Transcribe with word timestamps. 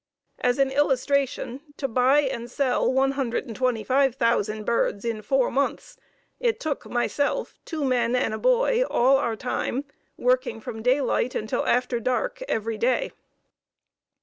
As 0.39 0.57
an 0.57 0.71
illustration: 0.71 1.61
To 1.77 1.87
buy 1.87 2.21
and 2.21 2.49
sell 2.49 2.91
125,000 2.91 4.63
birds 4.65 5.05
in 5.05 5.21
four 5.21 5.51
months, 5.51 5.95
it 6.39 6.59
took 6.59 6.87
myself, 6.89 7.59
two 7.65 7.85
men 7.85 8.15
and 8.15 8.33
a 8.33 8.39
boy 8.39 8.83
all 8.85 9.17
our 9.17 9.35
time, 9.35 9.85
working 10.17 10.59
from 10.59 10.81
daylight 10.81 11.35
until 11.35 11.67
after 11.67 11.99
dark 11.99 12.41
every 12.47 12.79
day. 12.79 13.11